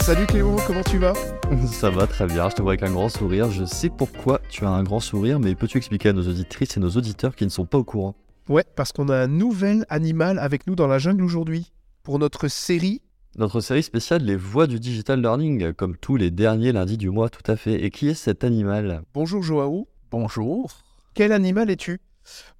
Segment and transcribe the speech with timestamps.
[0.00, 1.14] Salut Clément, comment tu vas
[1.66, 3.50] Ça va très bien, je te vois avec un grand sourire.
[3.50, 6.80] Je sais pourquoi tu as un grand sourire, mais peux-tu expliquer à nos auditrices et
[6.80, 8.14] nos auditeurs qui ne sont pas au courant?
[8.48, 11.72] Ouais, parce qu'on a un nouvel animal avec nous dans la jungle aujourd'hui.
[12.02, 13.02] Pour notre série.
[13.36, 17.28] Notre série spéciale Les Voix du Digital Learning, comme tous les derniers lundis du mois,
[17.28, 17.82] tout à fait.
[17.84, 19.88] Et qui est cet animal Bonjour Joao.
[20.10, 20.70] Bonjour.
[21.14, 22.00] Quel animal es-tu?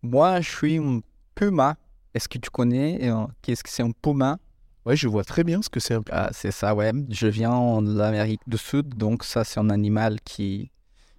[0.02, 1.00] Moi, je suis un
[1.34, 1.76] puma.
[2.14, 3.08] Est-ce que tu connais?
[3.10, 4.38] Euh, Qu'est-ce que c'est un puma?
[4.86, 6.02] Ouais, je vois très bien ce que c'est un.
[6.12, 6.92] Ah, c'est ça, ouais.
[7.10, 10.70] Je viens de l'Amérique du Sud, donc ça, c'est un animal qui,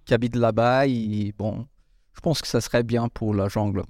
[0.06, 0.86] qui habite là-bas.
[0.86, 1.66] Et bon,
[2.14, 3.82] je pense que ça serait bien pour la jungle.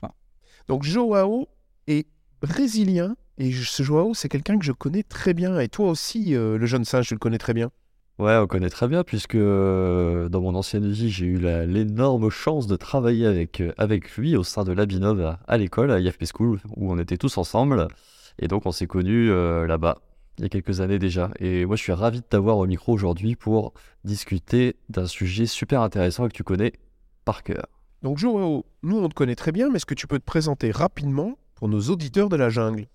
[0.67, 1.47] Donc Joao
[1.87, 2.09] est
[2.43, 5.61] brésilien et ce Joao, c'est quelqu'un que je connais très bien.
[5.61, 7.71] Et toi aussi, euh, le jeune singe, tu le connais très bien?
[8.19, 12.67] Ouais, on connaît très bien, puisque euh, dans mon ancienne vie, j'ai eu l'énorme chance
[12.67, 16.25] de travailler avec, euh, avec lui au sein de l'Abinov à, à l'école, à IFP
[16.37, 17.87] School, où on était tous ensemble.
[18.39, 19.99] Et donc, on s'est connus euh, là-bas,
[20.39, 21.31] il y a quelques années déjà.
[21.41, 23.73] Et moi, je suis ravi de t'avoir au micro aujourd'hui pour
[24.05, 26.73] discuter d'un sujet super intéressant que tu connais
[27.25, 27.67] par cœur.
[28.03, 30.71] Donc Joao, nous on te connaît très bien, mais est-ce que tu peux te présenter
[30.71, 32.87] rapidement pour nos auditeurs de la jungle?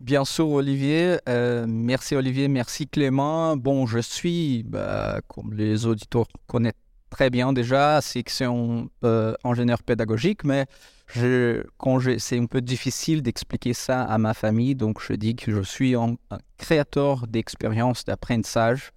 [0.00, 1.16] Bien sûr, Olivier.
[1.28, 2.48] Euh, merci, Olivier.
[2.48, 3.56] Merci, Clément.
[3.56, 6.74] Bon, je suis, bah, comme les auditeurs connaissent
[7.10, 10.66] très bien déjà, section euh, ingénieur pédagogique, mais
[11.14, 15.94] c'est un peu difficile d'expliquer ça à ma famille, donc je dis que je suis
[15.94, 18.92] un, un créateur d'expériences d'apprentissage,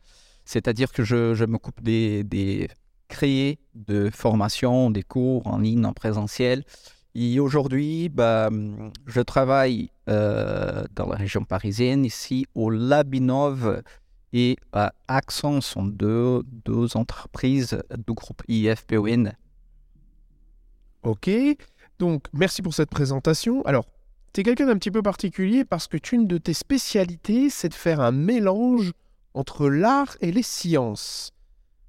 [0.45, 2.69] c'est-à-dire que je, je m'occupe des, des
[3.07, 6.63] créer de formations, des cours en ligne, en présentiel.
[7.15, 8.49] Et aujourd'hui, bah,
[9.05, 13.83] je travaille euh, dans la région parisienne, ici au Labinov
[14.33, 19.31] et à Accent, sont deux, deux entreprises du groupe IFPON.
[21.03, 21.29] Ok,
[21.99, 23.61] donc merci pour cette présentation.
[23.63, 23.85] Alors,
[24.33, 27.73] tu es quelqu'un d'un petit peu particulier parce que une de tes spécialités, c'est de
[27.73, 28.91] faire un mélange
[29.33, 31.31] entre l'art et les sciences.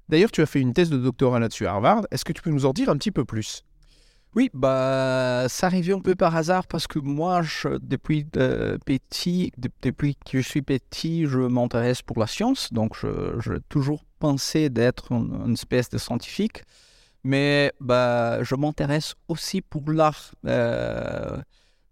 [0.09, 2.05] D'ailleurs, tu as fait une thèse de doctorat là-dessus à Harvard.
[2.11, 3.63] Est-ce que tu peux nous en dire un petit peu plus?
[4.35, 9.51] Oui, bah, ça arrivait un peu par hasard parce que moi, je, depuis euh, petit,
[9.57, 12.73] de- depuis que je suis petit, je m'intéresse pour la science.
[12.73, 16.63] Donc, je toujours pensé d'être une espèce de scientifique.
[17.25, 20.35] Mais bah, je m'intéresse aussi pour l'art.
[20.45, 21.41] Euh,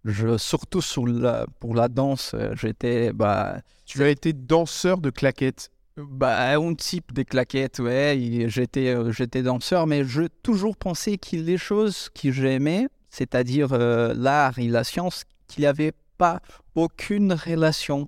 [0.06, 2.36] je, surtout sur la, pour la danse.
[2.54, 3.58] J'étais bah,
[3.88, 5.72] Tu as été danseur de claquettes.
[5.98, 8.46] bah, un type de claquettes, ouais.
[8.48, 14.14] J'étais, euh, j'étais danseur, mais je toujours pensé que les choses que j'aimais, c'est-à-dire euh,
[14.16, 16.42] l'art et la science, qu'il n'y avait pas
[16.76, 18.08] aucune relation.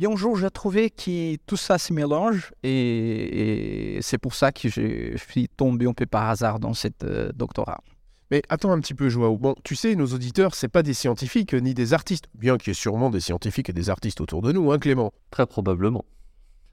[0.00, 4.50] Et un jour, j'ai trouvé que tout ça se mélange, et, et c'est pour ça
[4.50, 7.82] que je suis tombé un peu par hasard dans cette euh, doctorat.
[8.32, 9.36] Mais attends un petit peu, Joao.
[9.36, 12.28] Bon, tu sais, nos auditeurs, c'est pas des scientifiques ni des artistes.
[12.34, 15.12] Bien qu'il y ait sûrement des scientifiques et des artistes autour de nous, hein, Clément
[15.30, 16.06] Très probablement.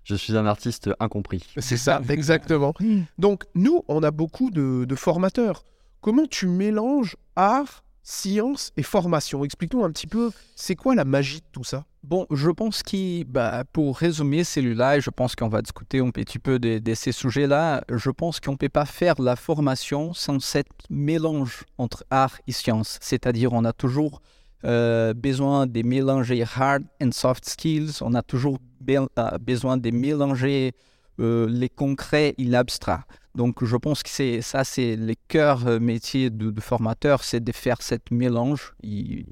[0.06, 1.46] Je suis un artiste incompris.
[1.58, 2.74] C'est ça, exactement.
[3.18, 5.66] Donc, nous, on a beaucoup de, de formateurs.
[6.00, 11.40] Comment tu mélanges art, science et formation Explique-nous un petit peu, c'est quoi la magie
[11.40, 11.86] de tout ça?
[12.04, 16.40] Bon, je pense que, bah, pour résumer celui-là, je pense qu'on va discuter un petit
[16.40, 20.68] peu de, ces sujets-là, je pense qu'on ne peut pas faire la formation sans cet
[20.90, 22.98] mélange entre art et science.
[23.02, 24.22] C'est-à-dire, on a toujours
[24.66, 28.58] euh, besoin de mélanger hard and soft skills, on a toujours
[28.90, 30.74] euh, besoin de mélanger
[31.20, 33.00] euh, les concrets et l'abstrait.
[33.36, 37.40] Donc, je pense que c'est ça, c'est le cœur euh, métier du, du formateur, c'est
[37.44, 38.74] de faire cette mélange.
[38.84, 39.26] Et,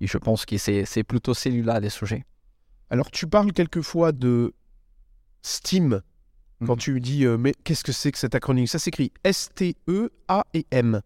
[0.00, 2.24] et je pense que c'est plutôt celui-là les sujets.
[2.90, 4.52] Alors, tu parles quelquefois de
[5.42, 6.02] STEAM.
[6.66, 6.78] Quand Mhm.
[6.78, 8.66] tu dis, euh, mais qu'est-ce que c'est que cet acronyme?
[8.66, 11.00] Ça s'écrit S-T-E-A et M.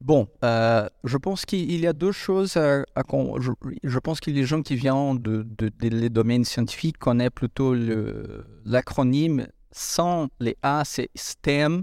[0.00, 3.02] Bon, euh, je pense qu'il y a deux choses à, à
[3.40, 3.50] je,
[3.82, 7.74] je pense que les gens qui viennent de, de- de- des domaines scientifiques connaissent plutôt
[7.74, 9.46] le- l'acronyme.
[9.72, 11.82] Sans les A, c'est STEM,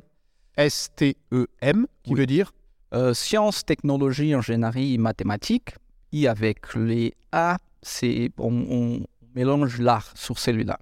[0.58, 2.20] S-T-E-M, qui Oui.
[2.20, 2.52] veut dire
[2.94, 5.76] euh, sciences, technologies, ingénierie mathématiques.
[6.14, 9.06] Et avec les A, c'est on, on
[9.36, 10.80] mélange l'art sur celui-là.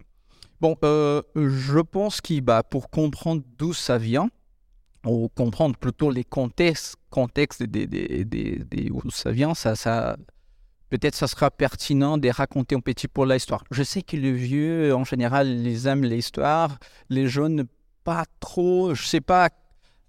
[0.62, 4.30] Bon, euh, je pense que bah, pour comprendre d'où ça vient,
[5.06, 10.16] ou comprendre plutôt les contextes, contextes des, des, des, des- où ça vient, ça, ça,
[10.90, 13.64] peut-être ça sera pertinent de raconter un petit peu l'histoire.
[13.72, 16.78] Je sais que les vieux, en général, ils aiment l'histoire,
[17.10, 17.66] les jeunes
[18.04, 19.50] pas trop, je sais pas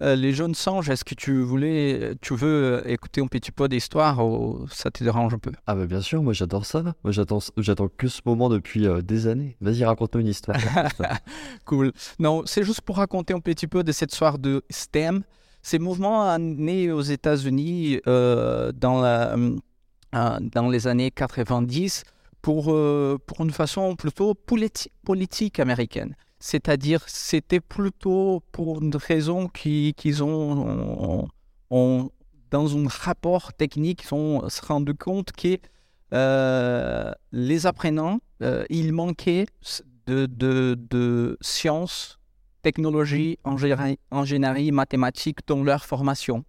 [0.02, 4.24] euh, les jeunes singes, est-ce que tu voulais, tu veux écouter un petit peu d'histoire
[4.26, 5.52] ou ça te dérange un peu?
[5.66, 6.82] Ah bah bien sûr, moi j'adore ça.
[6.82, 9.56] Moi j'attends, j'attends que ce moment depuis euh, des années.
[9.62, 10.58] Vas-y, raconte-nous une histoire.
[11.64, 11.92] Cool.
[12.18, 15.22] Non, c'est juste pour raconter un petit peu de cette histoire de STEM.
[15.62, 19.56] Ces mouvements nés aux États-Unis euh, dans, la, euh,
[20.40, 22.04] dans les années 90
[22.42, 26.14] pour, euh, pour une façon plutôt politi- politique américaine.
[26.38, 31.28] C'est-à-dire, c'était plutôt pour une raison qui- qu'ils ont,
[32.50, 35.58] dans un rapport technique, ils ont se rendu compte que
[36.12, 39.46] euh, les apprenants, euh, il manquait
[40.06, 42.20] de, de, de sciences,
[42.62, 43.38] technologies,
[44.12, 46.44] ingénierie, mathématiques dans leur formation.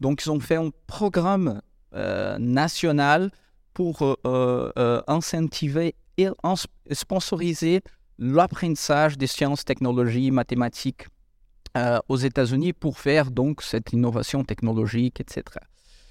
[0.00, 1.60] Donc, ils ont fait un programme
[1.94, 3.32] euh, national
[3.74, 4.14] pour euh,
[4.78, 6.28] euh, incentiver et
[6.92, 7.82] sponsoriser
[8.18, 11.06] l'apprentissage des sciences, technologies, mathématiques
[12.08, 15.44] aux États-Unis pour faire donc cette innovation technologique, etc.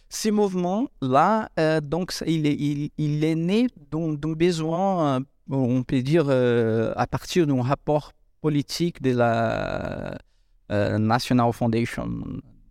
[0.08, 1.50] Ces mouvements-là,
[1.82, 7.62] donc, il est, il, il est né d'un besoin, on peut dire, à partir d'un
[7.62, 10.18] rapport politique de la
[10.98, 12.10] National Foundation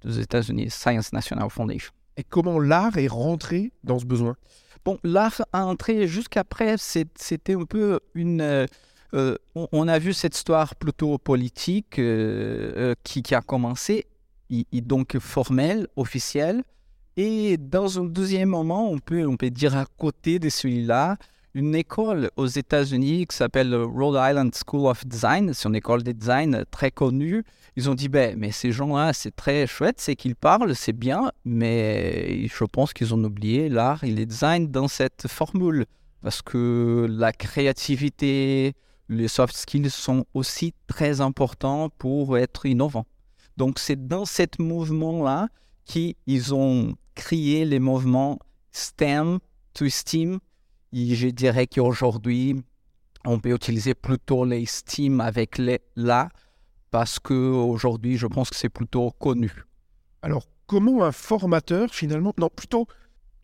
[0.02, 1.92] des États-Unis, Science National Foundation.
[2.18, 4.36] Et comment l'art est rentré dans ce besoin
[4.84, 8.40] Bon, l'art a entré jusqu'après, c'était un peu une.
[8.40, 8.66] euh,
[9.14, 14.04] euh, on, a vu cette histoire plutôt politique euh, qui, a commencé,
[14.50, 16.62] i- donc formelle, officielle.
[17.16, 21.16] Et dans un deuxième moment, on peut, on peut dire à côté de celui-là,
[21.54, 25.52] une école aux États-Unis qui s'appelle le Rhode Island School of Design.
[25.54, 27.44] C'est une école de design très connue.
[27.76, 31.30] Ils ont dit, ben, mais ces gens-là, c'est très chouette, c'est qu'ils parlent, c'est bien,
[31.44, 35.86] mais je pense qu'ils ont oublié l'art et le design dans cette formule.
[36.22, 38.74] Parce que la créativité,
[39.08, 43.06] les soft skills sont aussi très importants pour être innovants.
[43.56, 45.48] Donc c'est dans ce mouvement-là
[45.84, 48.38] qu'ils ont créé les mouvements
[48.72, 49.38] STEM
[49.74, 50.38] to STEAM.
[50.92, 52.62] Et je dirais qu'aujourd'hui,
[53.24, 56.28] on peut utiliser plutôt les STEAM avec les là
[56.90, 59.52] parce qu'aujourd'hui, je pense que c'est plutôt connu.
[60.22, 62.86] Alors, comment un formateur, finalement, non, plutôt,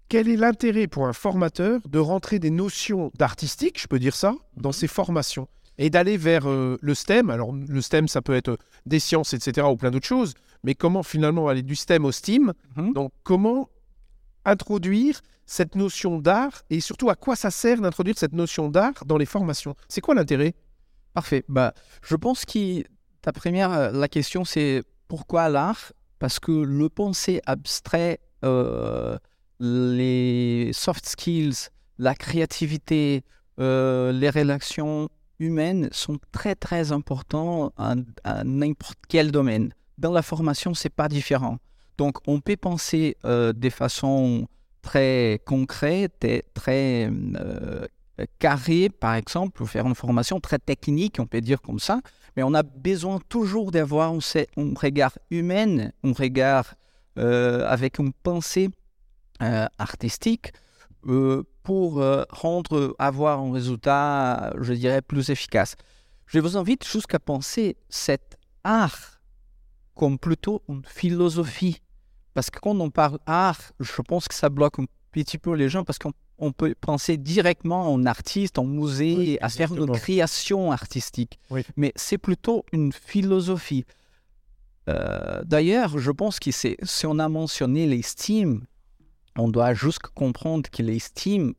[0.08, 4.35] quel est l'intérêt pour un formateur de rentrer des notions d'artistique, je peux dire ça,
[4.56, 7.31] dans ses formations et d'aller vers euh, le STEM?
[7.31, 8.56] Alors, le STEM, ça peut être euh,
[8.87, 12.52] des sciences, etc., ou plein d'autres choses, mais comment finalement aller du STEM au STEAM
[12.76, 12.93] Mhm.
[12.93, 13.69] Donc, comment
[14.44, 19.19] introduire cette notion d'art et surtout à quoi ça sert d'introduire cette notion d'art dans
[19.19, 20.55] les formations C'est quoi l'intérêt?
[21.12, 21.44] Parfait.
[21.49, 22.82] Bah, je pense que
[23.23, 25.93] ta première, euh, la question c'est pourquoi l'art?
[26.19, 29.19] Parce que le pensée abstrait, euh,
[29.61, 31.69] les soft skills,
[31.99, 33.25] la créativité,
[33.61, 35.08] euh, les relations
[35.38, 37.94] humaines sont très très importants à,
[38.44, 39.73] n'importe quel domaine.
[39.99, 41.58] Dans la formation, c'est pas différent.
[41.99, 44.49] Donc, on peut penser euh, de façon
[44.85, 47.87] très concrète et très euh,
[48.39, 52.01] carré, par exemple, pour faire une formation très technique, on peut dire comme ça,
[52.37, 54.19] mais on a besoin toujours d'avoir un,
[54.77, 56.75] regard humain, un regard
[57.19, 58.71] euh, avec une pensée
[59.43, 60.53] euh, artistique
[61.07, 65.77] euh, pour rendre, avoir un résultat, je dirais, plus efficace.
[66.27, 69.21] Je vous invite jusqu'à penser cet art
[69.95, 71.81] comme plutôt une philosophie.
[72.35, 75.69] Parce que quand on parle art, je pense que ça bloque un petit peu les
[75.69, 79.91] gens parce qu'on on peut penser directement en artiste, en musée, Oui, à faire une
[79.93, 81.39] création artistique.
[81.51, 81.65] Oui.
[81.77, 83.85] Mais c'est plutôt une philosophie.
[84.89, 88.65] Euh, D'ailleurs, je pense que si on a mentionné les STEAM,
[89.37, 91.55] on doit juste comprendre que les STEAM,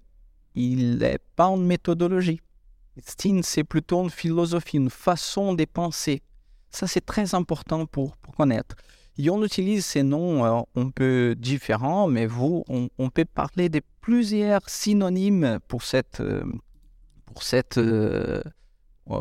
[0.55, 2.41] il n'est pas une méthodologie.
[3.03, 6.21] STEAM, c'est plutôt une philosophie, une façon de penser.
[6.69, 8.75] Ça, c'est très important pour, pour connaître.
[9.17, 13.81] Et on utilise ces noms euh, un peu différents, mais vous, on, peut parler de
[14.01, 16.43] plusieurs synonymes pour cette, euh,
[17.25, 18.41] pour cette euh,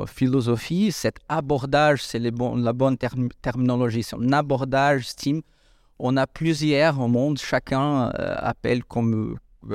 [0.07, 5.43] philosophie, cet abordage, c'est la bonne term- terminologie, c'est un abordage STEAM.
[6.01, 8.83] On a plusieurs au monde, chacun appelle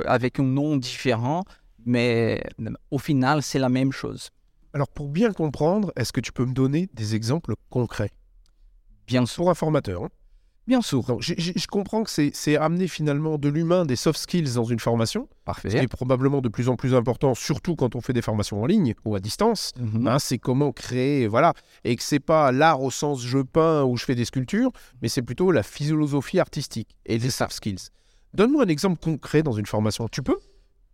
[0.04, 1.44] avec un nom différent,
[1.86, 2.42] mais
[2.90, 4.28] au final, c'est la même chose.
[4.74, 8.10] Alors, pour bien comprendre, est-ce que tu peux me donner des exemples concrets?
[9.10, 9.42] Bien sûr.
[9.42, 10.08] pour un formateur hein
[10.66, 11.02] Bien sûr.
[11.02, 14.78] Donc, je comprends que c'est c'est amener finalement de l'humain, des soft skills dans une
[14.78, 15.68] formation, ce qui Parfait.
[15.82, 18.94] est probablement de plus en plus important, surtout quand on fait des formations en ligne
[19.04, 19.72] ou à distance.
[19.80, 20.06] Mhm.
[20.06, 23.96] Hein, c'est comment créer, voilà, et que c'est pas l'art au sens je peins ou
[23.96, 24.70] je fais des sculptures,
[25.02, 27.88] mais c'est plutôt la philosophie artistique et les soft skills.
[28.34, 30.06] Donne-moi un exemple concret dans une formation.
[30.06, 30.38] Tu peux?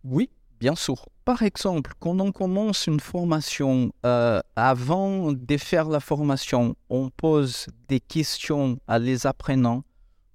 [0.03, 1.07] Oui, bien sûr.
[1.25, 7.67] Par exemple, quand on commence une formation, euh, avant de faire la formation, on pose
[7.87, 9.83] des questions à les apprenants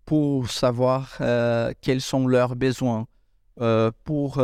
[0.04, 3.06] pour savoir euh, quels sont leurs besoins,
[3.60, 4.34] euh, pour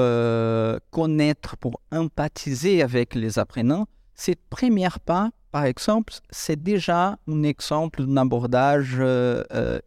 [0.91, 3.87] connaître, pour empathiser avec les apprenants.
[4.15, 9.01] Cette première pas, par exemple, c'est déjà un exemple d'un abordage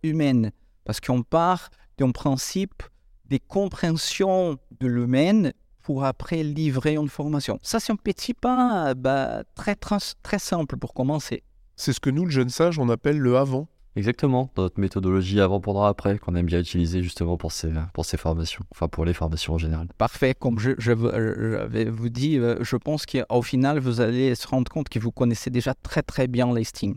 [0.04, 0.50] humain,
[0.86, 2.84] parce qu'on part d'un principe
[3.26, 7.60] des compréhensions de l'humain pour après livrer une formation.
[7.62, 11.44] Ça, c'est un petit pas bah, très, trans- très simple pour commencer.
[11.76, 13.68] C'est ce que nous, le jeune sage, on appelle le avant.
[13.98, 18.06] Exactement, dans notre méthodologie avant, pendant, après, qu'on aime bien utiliser justement pour ces, pour
[18.06, 19.90] ces formations, enfin pour les formations en général.
[19.98, 24.34] Parfait, comme je, je, euh, j'avais vous dit, euh, je pense qu'au final, vous allez
[24.36, 26.96] se rendre compte que vous connaissez déjà très très bien listing.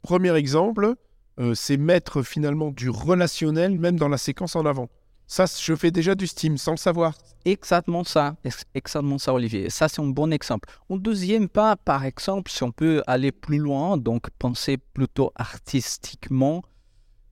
[0.00, 0.94] Premier exemple,
[1.38, 4.88] euh, c'est mettre finalement du relationnel même dans la séquence en avant.
[5.32, 7.14] Ça, je fais déjà du Steam sans le savoir.
[7.44, 9.70] Exactement ça, ex- exactement ça, Olivier.
[9.70, 10.68] Ça, c'est un bon exemple.
[10.90, 16.64] Un deuxième pas, par exemple, si on peut aller plus loin, donc penser plutôt artistiquement,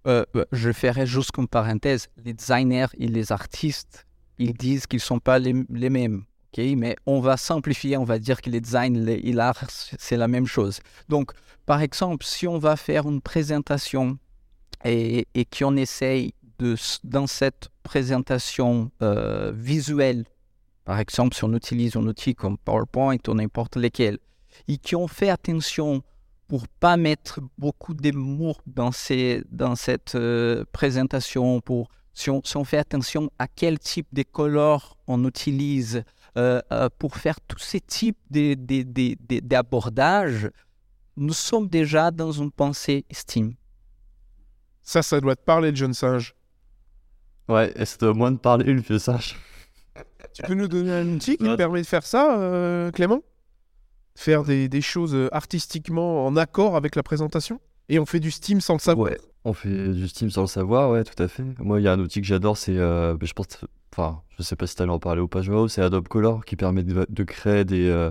[0.07, 4.07] euh, euh, je ferai juste comme parenthèse, les designers et les artistes,
[4.39, 6.23] ils disent qu'ils ne sont pas les, les mêmes.
[6.57, 6.65] ok?
[6.77, 9.65] Mais on va simplifier, on va dire que les designs les- et l'art,
[9.99, 10.79] c'est la même chose.
[11.09, 11.33] Donc,
[11.67, 14.19] par exemple, si on va faire une présentation
[14.85, 16.33] et, et qu'on essaye
[17.05, 20.25] dans cette présentation euh, visuelle,
[20.85, 24.19] par exemple, si on utilise un outil comme PowerPoint ou n'importe lequel,
[24.67, 26.03] et qui ont fait attention
[26.49, 33.31] pour pas mettre beaucoup de mots dans, cette euh, présentation, pour, si, on, fait attention
[33.39, 36.03] à quel type de couleurs on utilise,
[36.37, 36.61] euh,
[36.99, 40.51] pour faire tous ces types d'abordages,
[41.19, 43.55] nous sommes déjà dans une pensée Steam.
[44.83, 46.35] Ça, ça doit te parler, le jeune singe.
[47.49, 49.37] Ouais, et c'est au moins de parler une vieux sage.
[50.35, 53.23] Tu peux nous donner un outil qui te permet de faire ça, euh, Clément?
[54.15, 57.61] Faire des, des choses euh, artistiquement en accord avec la présentation?
[57.89, 59.11] Et on fait du Steam sans le savoir?
[59.11, 61.45] Ouais, on fait du Steam sans le savoir, ouais, tout à fait.
[61.59, 63.47] Moi, il y a un outil que j'adore, c'est, euh, je pense,
[63.93, 66.57] enfin, je sais pas si t'allais en parler ou pas, Joao, c'est Adobe Color qui
[66.57, 68.11] permet de, de créer des, euh,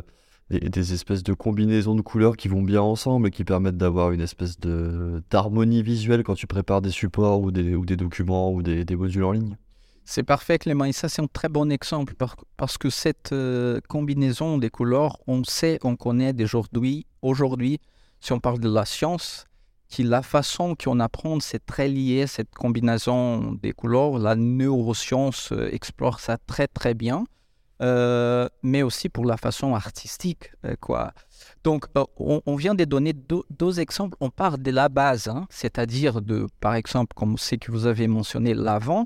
[0.49, 4.11] des, des espèces de combinaisons de couleurs qui vont bien ensemble et qui permettent d'avoir
[4.11, 8.51] une espèce de d'harmonie visuelle quand tu prépares des supports ou des, ou des documents
[8.51, 9.57] ou des, des modules en ligne.
[10.05, 10.85] C'est parfait, Clément.
[10.85, 15.17] Et ça, c'est un très bon exemple par- parce que cette euh, combinaison des couleurs,
[15.27, 17.79] on sait, on connaît d'aujourd'hui, aujourd'hui,
[18.21, 19.45] si on parle de la science,
[19.93, 24.17] que la façon qu'on apprend, c'est très lié, cette combinaison des couleurs.
[24.17, 27.25] La neuroscience euh, explore ça très, très bien.
[27.81, 31.13] Euh, mais aussi pour la façon artistique, euh, quoi.
[31.63, 34.17] Donc, euh, on, on vient de donner deux, deux exemples.
[34.19, 38.07] On part de la base, hein, c'est-à-dire de, par exemple, comme c'est que vous avez
[38.07, 39.05] mentionné l'avant,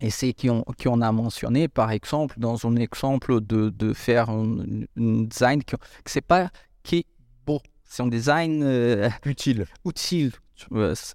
[0.00, 4.58] et c'est qu'on qu'on a mentionné, par exemple, dans un exemple de, de faire un,
[4.96, 6.50] un design que, que c'est pas
[6.84, 7.06] qui est
[7.44, 10.32] beau, c'est un design euh, Utile, utile,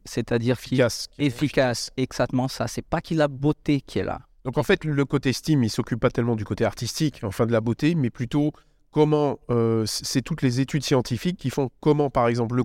[0.03, 1.07] c'est-à-dire qui efficace.
[1.17, 2.67] efficace, exactement ça.
[2.67, 4.19] C'est pas qu'il a beauté qui est là.
[4.45, 7.51] Donc en fait, le côté Steam, il s'occupe pas tellement du côté artistique, enfin de
[7.51, 8.51] la beauté, mais plutôt
[8.91, 12.63] comment, euh, c'est toutes les études scientifiques qui font comment, par exemple, la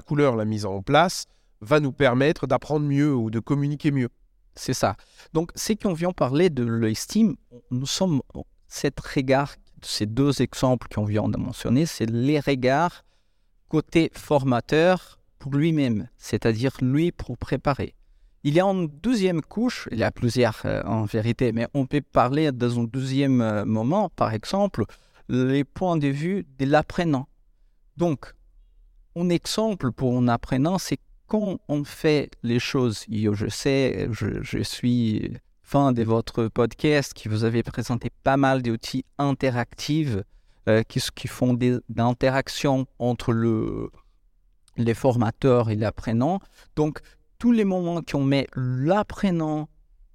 [0.00, 1.26] couleur, la mise en place,
[1.60, 4.08] va nous permettre d'apprendre mieux ou de communiquer mieux.
[4.54, 4.96] C'est ça.
[5.32, 7.36] Donc, c'est qu'on vient parler de l'estime.
[7.70, 8.22] Nous sommes,
[8.68, 13.04] cet regard, ces deux exemples qu'on vient de mentionner, c'est les regards
[13.68, 17.94] côté formateur pour lui-même, c'est-à-dire lui pour préparer.
[18.44, 21.86] Il y a une deuxième couche, il y a plusieurs euh, en vérité, mais on
[21.86, 24.84] peut parler dans un deuxième euh, moment, par exemple,
[25.28, 27.28] les points de vue de l'apprenant.
[27.96, 28.34] Donc,
[29.14, 35.34] un exemple pour un apprenant, c'est quand on fait les choses, je sais, je, suis
[35.62, 40.16] fan de votre podcast qui vous avez présenté pas mal d'outils interactifs
[40.68, 43.90] euh, qui, qui font des, des interactions entre le,
[44.76, 46.40] les formateurs et l'apprenant.
[46.76, 47.00] Donc,
[47.42, 49.68] tous les moments qu'on met l'apprenant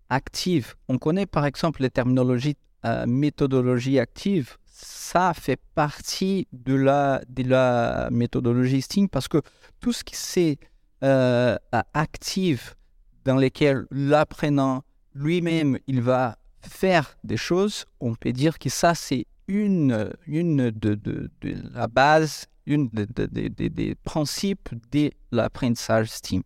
[0.07, 2.55] actif, on connaît par exemple les terminologies
[2.85, 9.41] euh, méthodologie active, ça fait partie de la, de la méthodologie STEAM parce que
[9.81, 10.57] tout ce qui c'est
[11.03, 11.57] euh,
[11.93, 12.75] active
[13.25, 19.25] dans lesquelles l'apprenant lui-même il va faire des choses, on peut dire que ça c'est
[19.49, 21.29] une, une de,
[21.73, 26.43] la base, une des de, de, de, principes de l'apprentissage STEAM.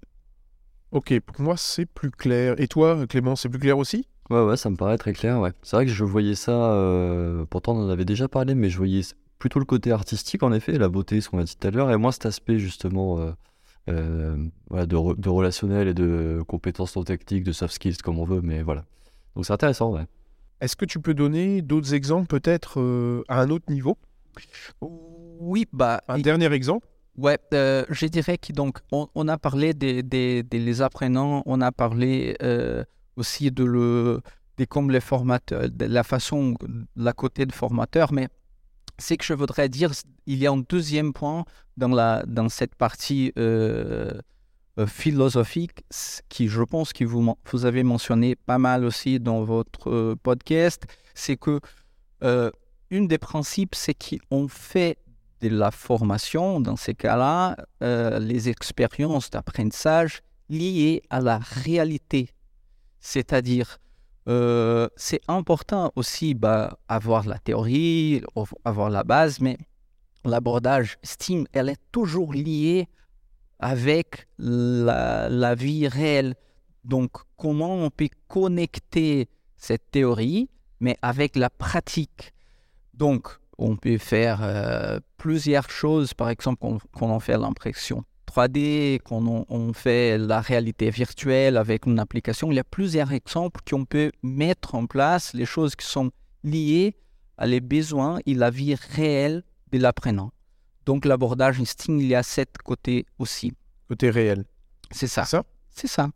[0.91, 2.59] Ok, pour moi c'est plus clair.
[2.59, 4.05] Et toi, Clément, c'est plus clair aussi?
[4.29, 5.51] Ouais, ouais, ça me paraît très clair, ouais.
[5.61, 8.77] C'est vrai que je voyais ça, euh, pourtant on en avait déjà parlé, mais je
[8.77, 9.01] voyais
[9.39, 11.91] plutôt le côté artistique en effet, la beauté, ce qu'on a dit tout à l'heure,
[11.91, 13.31] et moins cet aspect justement euh,
[13.89, 14.37] euh,
[14.69, 18.25] voilà, de, re de, relationnel et de compétences non techniques, de soft skills comme on
[18.25, 18.85] veut, mais voilà.
[19.35, 20.05] Donc c'est intéressant, ouais.
[20.59, 23.97] Est-ce que tu peux donner d'autres exemples peut-être euh, à un autre niveau?
[24.81, 26.03] Oui, bah.
[26.07, 26.21] Un et...
[26.21, 26.87] dernier exemple?
[27.17, 32.37] Ouais, euh, je dirais que donc on, a parlé des, les apprenants, on a parlé
[32.41, 32.85] euh,
[33.17, 34.21] aussi de le
[34.57, 36.55] des comme formateurs, de la façon,
[36.95, 38.29] la côté de formateur, mais
[38.97, 39.91] c'est que je voudrais dire,
[40.25, 41.43] il y a un deuxième point
[41.75, 44.13] dans la dans cette partie euh,
[44.87, 45.83] philosophique
[46.29, 51.35] qui, je pense, que vous, vous avez mentionné pas mal aussi dans votre podcast, c'est
[51.35, 51.59] que
[52.89, 54.97] une des principes, c'est qu'on fait
[55.49, 62.29] de la formation, dans ces cas-là, euh, les expériences d'apprentissage liées à la réalité.
[62.99, 63.77] C'est-à-dire,
[64.27, 68.21] euh, c'est important aussi bah, avoir la théorie,
[68.63, 69.57] avoir la base, mais
[70.23, 72.87] l'abordage STEAM, elle est toujours liée
[73.59, 76.35] avec la, la vie réelle.
[76.83, 82.33] Donc, comment on peut connecter cette théorie, mais avec la pratique
[82.93, 88.99] Donc, on peut faire euh, plusieurs choses, par exemple, qu'on qu'on en fait l'impression 3D,
[89.03, 92.51] qu'on en- on fait la réalité virtuelle avec une application.
[92.51, 96.11] Il y a plusieurs exemples qu'on peut mettre en place, les choses qui sont
[96.43, 96.95] liées
[97.37, 100.31] à les besoins et la vie réelle de l'apprenant.
[100.85, 103.53] Donc l'abordage instinct, il y a cet côté aussi.
[103.87, 104.45] Côté réel.
[104.91, 105.25] C'est ça.
[105.25, 105.43] Ça?
[105.69, 106.09] C'est ça.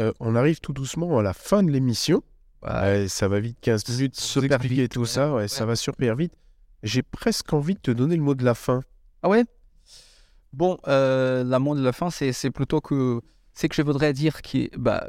[0.00, 2.22] Euh, on arrive tout doucement à la fin de l'émission.
[2.62, 5.06] Ouais, ça va vite, 15 minutes, Super expliquer vite, tout ouais.
[5.06, 6.32] ça, ouais, ça va super vite.
[6.82, 8.82] J'ai presque envie de te donner le mot de la fin.
[9.22, 9.44] Ah ouais?
[10.52, 13.20] Bon, euh, la mot de la fin, c'est plutôt que...
[13.54, 15.06] C'est que je voudrais dire qu'on bah,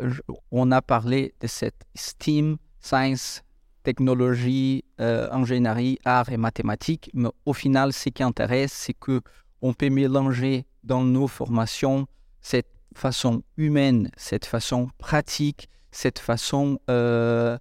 [0.72, 3.42] a parlé de cette STEAM, science,
[3.84, 9.22] technologie, euh, ingénierie, art et mathématiques, mais au final, ce qui intéresse, c'est que
[9.62, 12.06] on peut mélanger dans nos formations
[12.42, 17.58] cette façon humaine, cette façon pratique, cette façon euh,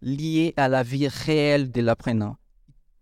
[0.00, 2.36] liée à la vie réelle de l'apprenant.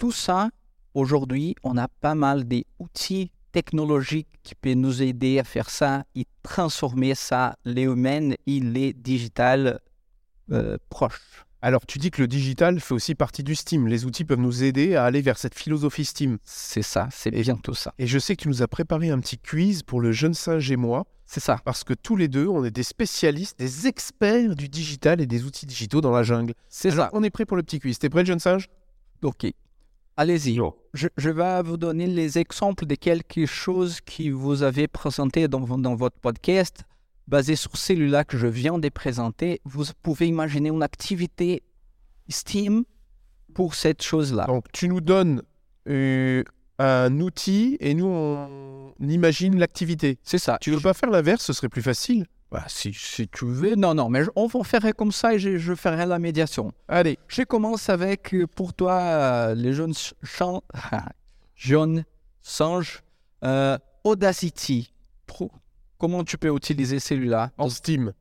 [0.01, 0.49] Tout ça,
[0.95, 6.25] aujourd'hui, on a pas mal d'outils technologiques qui peuvent nous aider à faire ça et
[6.43, 9.79] transformer ça, les humaines et les digitales
[10.53, 11.45] euh, proches.
[11.61, 13.89] Alors, tu dis que le digital fait aussi partie du Steam.
[13.89, 16.39] Les outils peuvent nous aider à aller vers cette philosophie Steam.
[16.45, 17.93] C'est ça, c'est bien tout ça.
[17.99, 20.71] Et je sais que tu nous as préparé un petit quiz pour le jeune singe
[20.71, 21.59] et moi, C'est ça.
[21.63, 25.45] parce que tous les deux, on est des spécialistes, des experts du digital et des
[25.45, 26.55] outils digitaux dans la jungle.
[26.71, 27.11] C'est ça.
[27.13, 27.99] on est prêt pour le petit quiz.
[27.99, 28.71] T'es prêt, le jeune singe?
[29.23, 29.47] Ok.
[30.21, 30.61] Allez-y.
[30.93, 35.61] Je, je vais vous donner les exemples de quelque chose que vous avez présenté dans,
[35.61, 36.85] vo- dans votre podcast.
[37.27, 41.63] Basé sur celui-là que je viens de présenter, vous pouvez imaginer une activité
[42.29, 42.85] Steam
[43.55, 44.45] pour cette chose-là.
[44.45, 45.41] Donc, tu nous donnes
[45.89, 46.45] euh,
[46.79, 50.19] un outil et nous, on imagine l'activité.
[50.23, 50.59] C'est ça.
[50.61, 52.27] Tu veux pas faire l'inverse Ce serait plus facile.
[52.51, 53.77] Bah, si, si tu veux.
[53.77, 56.73] Non, non, mais je- on va faire comme ça et je, je ferai la médiation.
[56.89, 60.63] Allez, Je commence avec, euh, pour toi, euh, les jeunes ch- chan-
[61.55, 62.05] jeunes
[62.43, 63.03] singes,
[63.45, 64.93] euh, Audacity
[65.27, 65.53] Pro.
[65.99, 67.51] Comment tu peux utiliser celui-là?
[67.59, 68.13] En Steam.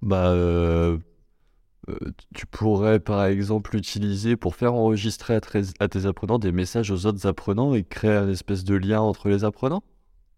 [0.00, 0.96] Bah, euh,
[1.90, 1.96] euh,
[2.34, 6.90] tu pourrais par exemple l'utiliser pour faire enregistrer à, tes- à tes apprenants des messages
[6.90, 9.82] aux autres apprenants et créer un espèce de lien entre les apprenants?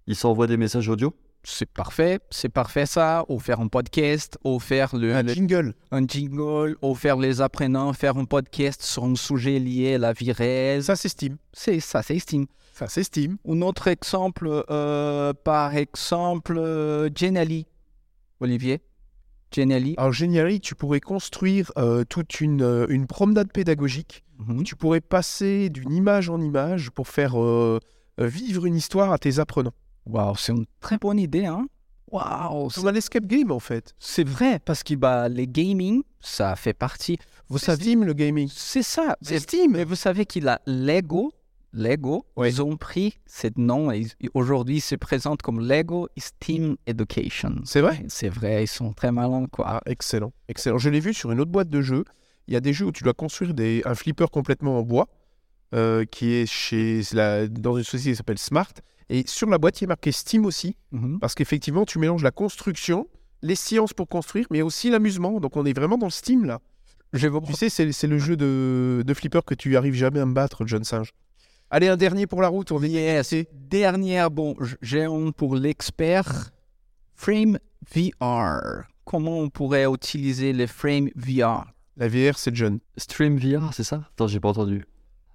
[0.08, 1.14] Ils s'envoient des messages audio?
[1.46, 3.26] C'est parfait, c'est parfait ça.
[3.28, 5.74] Ou faire un podcast, ou faire le, Un le- jingle.
[5.90, 10.12] un jingle, ou faire les apprenants, faire un podcast sur un sujet lié à la
[10.14, 10.82] vie réelle.
[10.82, 11.36] Ça, Steam.
[11.52, 12.46] C'est ça, Steam.
[12.72, 13.36] Ça, Steam.
[13.46, 17.10] Un autre exemple, euh, par exemple, euh.
[18.40, 18.80] Olivier
[19.54, 19.94] Genially.
[19.98, 24.24] Alors, Genially, tu pourrais construire euh, toute une, euh, une promenade pédagogique.
[24.38, 24.64] Mhm.
[24.64, 27.36] Tu pourrais passer d'une image en image pour faire
[28.18, 29.74] vivre une histoire à tes apprenants.
[30.06, 31.66] Waouh, c'est une très bonne idée, hein
[32.10, 33.94] Waouh, C'est un escape game, en fait.
[33.98, 37.18] c'est vrai, parce que bah, les gaming, ça fait partie.
[37.48, 38.48] Vous savez, Steam, le gaming.
[38.52, 39.16] c'est ça.
[39.20, 39.72] C'est Steam.
[39.72, 41.32] Mais vous savez qu'il a Lego.
[41.76, 42.50] Lego, Oui.
[42.50, 47.56] ils ont pris ce nom et aujourd'hui ils se présentent comme Lego Steam Education.
[47.64, 48.04] C'est vrai?
[48.06, 49.64] C'est vrai, ils sont très malins, quoi.
[49.68, 50.32] Ah, excellent.
[50.46, 50.78] Excellent.
[50.78, 52.04] Je l'ai vu sur une autre boîte de jeux.
[52.46, 55.08] Il y a des jeux où tu dois construire des, un flipper complètement en bois
[55.74, 58.70] euh, qui est chez la, dans une société qui s'appelle Smart.
[59.10, 60.76] Et sur la boîte, il est marqué Steam aussi.
[60.92, 61.18] Mhm.
[61.20, 63.06] Parce qu'effectivement, tu mélanges la construction,
[63.42, 65.40] les sciences pour construire, mais aussi l'amusement.
[65.40, 66.60] Donc on est vraiment dans le Steam là.
[67.12, 69.94] Je vais vous Tu sais, c'est c'est le jeu de, de flipper que tu arrives
[69.94, 71.12] jamais à me battre, le jeune singe.
[71.70, 72.72] Allez, un dernier pour la route.
[72.72, 73.34] On est Yes.
[73.52, 76.50] Dernière, bon, j- j'ai un pour l'expert.
[77.14, 77.58] Frame
[77.94, 78.84] VR.
[79.04, 82.80] Comment on pourrait utiliser les Frame VR La VR, c'est le jeune.
[82.96, 84.02] Stream VR, c'est ça?
[84.12, 84.84] Attends, j'ai pas entendu.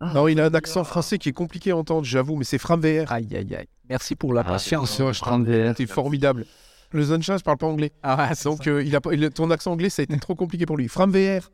[0.02, 2.80] Non, il a un accent français qui est compliqué à entendre, j'avoue, mais c'est Fram
[2.80, 3.12] VR.
[3.12, 3.68] Aïe, aïe, aïe.
[3.90, 5.02] Merci pour la Ah, patience.
[5.14, 5.74] Stream VR.
[5.76, 6.46] C'est formidable.
[6.92, 7.92] Le Sunshine ne parle pas anglais.
[8.02, 10.76] Ah Donc, euh, il a il- ton accent anglais, ça a été trop compliqué pour
[10.78, 10.88] lui.
[10.88, 11.50] Fram VR.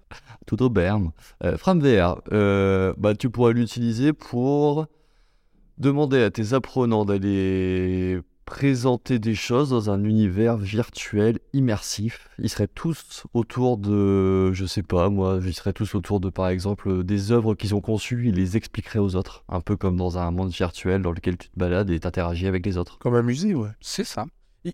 [0.45, 1.11] Tout au berme.
[1.43, 4.85] Euh, Fram VR, euh, bah, tu pourras l'utiliser pour
[5.77, 12.29] demander à tes apprenants d'aller présenter des choses dans un univers virtuel immersif.
[12.39, 16.47] Ils seraient tous autour de, je sais pas moi, ils seraient tous autour de par
[16.47, 19.43] exemple des œuvres qu'ils ont conçues, ils les expliqueraient aux autres.
[19.49, 22.65] Un peu comme dans un monde virtuel dans lequel tu te balades et t'interagis avec
[22.65, 22.99] les autres.
[22.99, 23.69] Comme un musée, ouais.
[23.81, 24.25] C'est ça.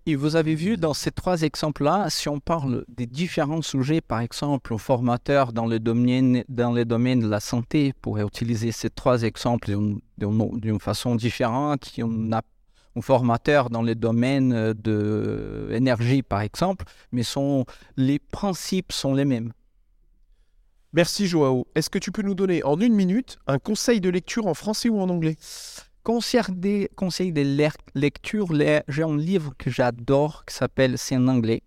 [0.06, 4.22] Et vous avez vu dans ces trois exemples-là, si on parle des différents sujets, par
[4.22, 8.90] exemple, un formateur dans le domaine, dans le domaine de la santé pourrait utiliser ces
[8.90, 9.76] trois exemples
[10.18, 12.42] d'une façon différente, qui on a
[12.96, 17.66] un formateur dans le domaine de l'énergie, par exemple, mais sont,
[17.98, 19.54] les principes sont les mêmes.
[20.94, 21.68] Merci Joao.
[21.74, 24.90] Est-ce que tu peux nous donner en une minute un conseil de lecture en français
[24.90, 25.38] ou en anglais?
[26.04, 27.42] Conseil des conseils de
[27.96, 28.48] lecture,
[28.88, 31.64] j'ai un livre que j'adore qui s'appelle, c'est en anglais,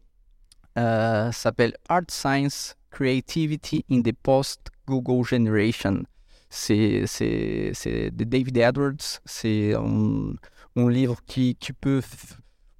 [0.76, 6.02] euh, s'appelle Art Science Creativity in the Post-Google Generation.
[6.50, 9.20] C'est de David Edwards.
[9.24, 10.34] C'est un,
[10.76, 12.02] un, livre qui, qui peut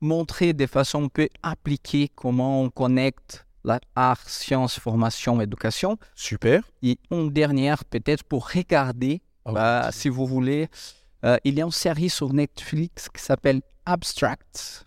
[0.01, 5.99] montrer de façon peu appliquée comment on connecte l'art, science, formation, éducation.
[6.15, 6.63] Super.
[6.83, 10.69] Et une dernière, peut-être pour regarder, oh, bah, si vous voulez,
[11.25, 14.85] euh, il y a une série sur Netflix qui s'appelle Abstract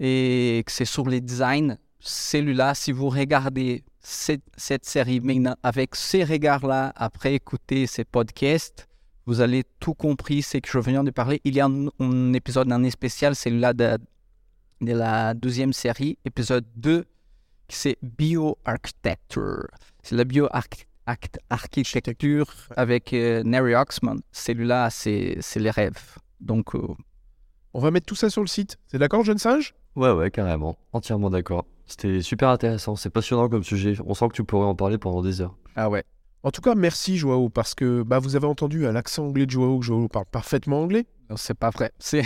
[0.00, 1.76] et c'est sur les designs.
[2.00, 8.87] Celui-là, si vous regardez cette, série maintenant avec ces regards-là, après écouter ces podcasts,
[9.28, 11.42] vous allez tout compris ce que je viens de parler.
[11.44, 13.98] Il y a un, épisode en spécial, celui-là de,
[14.80, 17.04] de la deuxième série, épisode 2,
[17.68, 19.68] qui c'est Bioarchitecture.
[20.02, 20.86] C'est la bioarchitecture
[21.50, 24.18] architecture avec euh, Neri Oxman.
[24.32, 26.16] Celui-là, c'est les rêves.
[26.40, 26.86] Donc, euh,
[27.74, 28.78] on va mettre tout ça sur le site.
[28.86, 29.74] C'est d'accord, jeune singe?
[29.94, 30.78] Ouais, ouais, carrément.
[30.94, 31.66] Entièrement d'accord.
[31.86, 32.96] C'était super intéressant.
[32.96, 33.94] C'est passionnant comme sujet.
[34.06, 35.56] On sent que tu pourrais en parler pendant des heures.
[35.76, 36.04] Ah ouais.
[36.44, 39.50] En tout cas, merci Joao, parce que bah, vous avez entendu à l'accent anglais de
[39.50, 41.06] Joao que Joao parle parfaitement anglais.
[41.36, 41.92] C'est pas vrai.
[41.98, 42.22] C'est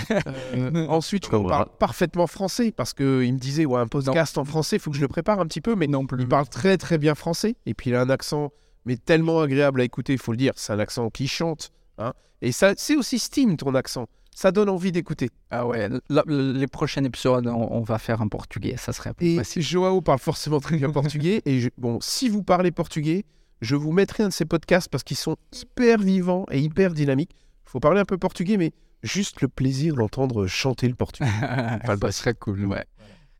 [0.54, 4.76] euh, ensuite, je parle parfaitement français parce qu'il me disait ouais, un podcast en français,
[4.76, 6.22] il faut que je le prépare un petit peu, mais non plus.
[6.22, 8.52] Il parle très très bien français et puis il a un accent
[8.84, 10.52] mais tellement agréable à écouter, il faut le dire.
[10.56, 11.72] C'est un accent qui chante.
[11.98, 12.12] Hein.
[12.42, 14.08] Et ça, c'est aussi Steam, ton accent.
[14.34, 15.28] Ça donne envie d'écouter.
[15.50, 15.88] Ah ouais,
[16.26, 20.58] les prochains épisodes, on, va faire en portugais, ça serait plus et Joao parle forcément
[20.58, 21.42] très bien portugais.
[21.44, 23.26] Et bon, si vous parlez portugais,
[23.62, 27.30] je vous mettrai un de ces podcasts parce qu'ils sont hyper vivants et hyper dynamiques.
[27.66, 28.72] Il faut parler un peu portugais, mais
[29.02, 31.30] juste le plaisir d'entendre chanter le portugais.
[31.40, 32.84] enfin, ça serait cool, ouais.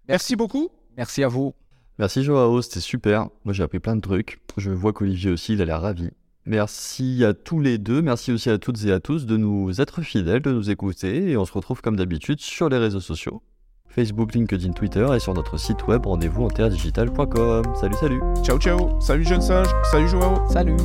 [0.09, 0.71] Merci beaucoup.
[0.97, 1.55] Merci à vous.
[1.99, 3.29] Merci Joao, c'était super.
[3.45, 4.41] Moi j'ai appris plein de trucs.
[4.57, 6.11] Je vois qu'Olivier aussi, il a l'air ravi.
[6.47, 10.03] Merci à tous les deux, merci aussi à toutes et à tous de nous être
[10.03, 13.43] fidèles, de nous écouter et on se retrouve comme d'habitude sur les réseaux sociaux.
[13.93, 17.65] Facebook, LinkedIn, Twitter et sur notre site web rendez-vous en terredigital.com.
[17.79, 18.21] Salut, salut.
[18.43, 19.01] Ciao, ciao.
[19.01, 19.69] Salut jeune singe.
[19.91, 20.49] Salut Joao.
[20.49, 20.77] Salut.